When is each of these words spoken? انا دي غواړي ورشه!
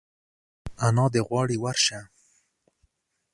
انا 0.87 1.05
دي 1.13 1.21
غواړي 1.27 1.57
ورشه! 1.63 1.99